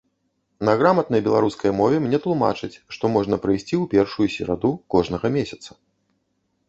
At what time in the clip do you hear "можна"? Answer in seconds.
3.17-3.35